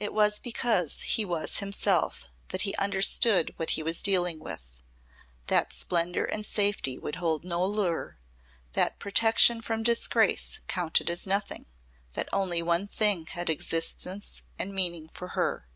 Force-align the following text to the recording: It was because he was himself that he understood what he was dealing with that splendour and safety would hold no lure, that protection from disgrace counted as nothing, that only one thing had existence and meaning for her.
It 0.00 0.12
was 0.12 0.40
because 0.40 1.02
he 1.02 1.24
was 1.24 1.58
himself 1.58 2.26
that 2.48 2.62
he 2.62 2.74
understood 2.78 3.54
what 3.58 3.70
he 3.78 3.82
was 3.84 4.02
dealing 4.02 4.40
with 4.40 4.80
that 5.46 5.72
splendour 5.72 6.24
and 6.24 6.44
safety 6.44 6.98
would 6.98 7.14
hold 7.14 7.44
no 7.44 7.64
lure, 7.64 8.18
that 8.72 8.98
protection 8.98 9.62
from 9.62 9.84
disgrace 9.84 10.58
counted 10.66 11.08
as 11.10 11.28
nothing, 11.28 11.66
that 12.14 12.28
only 12.32 12.60
one 12.60 12.88
thing 12.88 13.26
had 13.26 13.48
existence 13.48 14.42
and 14.58 14.74
meaning 14.74 15.10
for 15.14 15.28
her. 15.28 15.68